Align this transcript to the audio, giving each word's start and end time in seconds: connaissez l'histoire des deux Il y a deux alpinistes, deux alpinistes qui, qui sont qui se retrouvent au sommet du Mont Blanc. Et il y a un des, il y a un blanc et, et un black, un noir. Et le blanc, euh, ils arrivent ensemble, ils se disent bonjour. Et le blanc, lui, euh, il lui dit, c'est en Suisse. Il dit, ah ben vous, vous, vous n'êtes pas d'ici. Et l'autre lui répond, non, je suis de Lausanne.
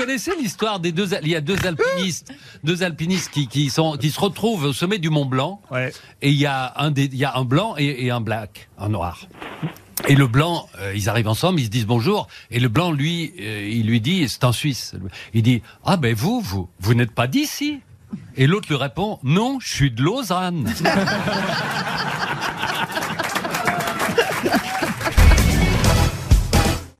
connaissez 0.00 0.32
l'histoire 0.36 0.80
des 0.80 0.92
deux 0.92 1.08
Il 1.22 1.28
y 1.28 1.36
a 1.36 1.40
deux 1.40 1.58
alpinistes, 1.66 2.32
deux 2.64 2.82
alpinistes 2.82 3.30
qui, 3.30 3.46
qui 3.48 3.70
sont 3.70 3.96
qui 3.96 4.10
se 4.10 4.18
retrouvent 4.20 4.64
au 4.64 4.72
sommet 4.72 4.98
du 4.98 5.10
Mont 5.10 5.26
Blanc. 5.26 5.60
Et 6.22 6.30
il 6.30 6.38
y 6.38 6.46
a 6.46 6.72
un 6.76 6.90
des, 6.90 7.04
il 7.04 7.16
y 7.16 7.24
a 7.24 7.36
un 7.36 7.44
blanc 7.44 7.74
et, 7.76 8.06
et 8.06 8.10
un 8.10 8.20
black, 8.20 8.68
un 8.78 8.88
noir. 8.88 9.26
Et 10.08 10.14
le 10.14 10.26
blanc, 10.26 10.66
euh, 10.78 10.94
ils 10.94 11.08
arrivent 11.10 11.28
ensemble, 11.28 11.60
ils 11.60 11.66
se 11.66 11.70
disent 11.70 11.86
bonjour. 11.86 12.26
Et 12.50 12.58
le 12.58 12.68
blanc, 12.68 12.90
lui, 12.90 13.34
euh, 13.38 13.68
il 13.70 13.86
lui 13.86 14.00
dit, 14.00 14.26
c'est 14.28 14.44
en 14.44 14.52
Suisse. 14.52 14.94
Il 15.34 15.42
dit, 15.42 15.62
ah 15.84 15.98
ben 15.98 16.14
vous, 16.14 16.40
vous, 16.40 16.68
vous 16.80 16.94
n'êtes 16.94 17.12
pas 17.12 17.26
d'ici. 17.26 17.80
Et 18.36 18.46
l'autre 18.46 18.68
lui 18.68 18.76
répond, 18.76 19.18
non, 19.22 19.60
je 19.60 19.68
suis 19.68 19.90
de 19.90 20.02
Lausanne. 20.02 20.72